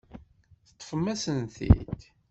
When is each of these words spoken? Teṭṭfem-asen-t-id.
Teṭṭfem-asen-t-id. 0.67 1.99